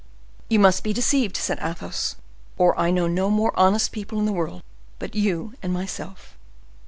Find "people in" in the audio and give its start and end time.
3.91-4.25